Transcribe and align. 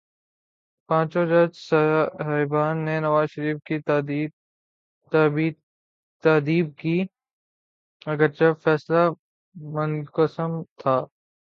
پانچوں 0.89 1.25
جج 1.25 1.51
صاحبان 1.59 2.75
نے 2.85 2.95
نواز 2.99 3.27
شریف 3.29 3.57
کی 3.65 3.77
تادیب 6.23 6.67
کی، 6.77 6.97
اگرچہ 8.05 8.53
فیصلہ 8.63 9.03
منقسم 9.55 10.51
تھا۔ 10.79 10.95